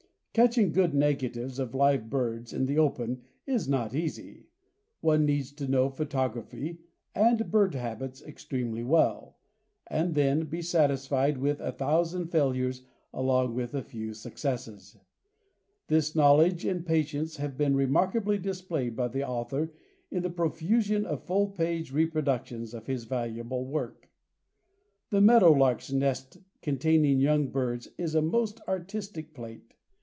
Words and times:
Catching 0.33 0.71
good 0.71 0.93
negatives 0.93 1.59
of 1.59 1.75
live 1.75 2.09
birds 2.09 2.53
in 2.53 2.65
the 2.65 2.77
open 2.77 3.21
is 3.45 3.67
not 3.67 3.93
easy. 3.93 4.47
One 5.01 5.25
needs 5.25 5.51
to 5.51 5.67
know 5.67 5.89
photography 5.89 6.77
and 7.13 7.51
bird 7.51 7.75
habits 7.75 8.21
extremely 8.23 8.81
well, 8.81 9.35
and 9.87 10.15
then 10.15 10.45
be 10.45 10.61
satisfied 10.61 11.37
with 11.37 11.59
a 11.59 11.73
thousand 11.73 12.27
failures 12.27 12.83
along 13.13 13.55
with 13.55 13.73
a 13.73 13.83
few 13.83 14.13
successes. 14.13 14.95
This 15.87 16.15
knowledge 16.15 16.63
and 16.63 16.85
patience 16.85 17.35
have 17.35 17.57
been 17.57 17.75
remarkably 17.75 18.37
displayed 18.37 18.95
by 18.95 19.09
the 19.09 19.27
author 19.27 19.73
in 20.09 20.23
the 20.23 20.29
profusion 20.29 21.05
of 21.05 21.25
full 21.25 21.49
page 21.49 21.91
reproductions 21.91 22.73
of 22.73 22.87
his 22.87 23.03
valuable 23.03 23.65
work. 23.65 24.09
The 25.09 25.19
meadow 25.19 25.51
lark's 25.51 25.91
nest 25.91 26.37
containing 26.61 27.19
young 27.19 27.49
birds 27.49 27.89
is 27.97 28.15
a 28.15 28.21
most 28.21 28.61
artistic 28.65 29.33
plate. 29.33 29.73